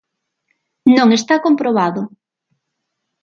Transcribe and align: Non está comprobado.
Non 0.97 1.07
está 1.17 1.35
comprobado. 1.45 2.01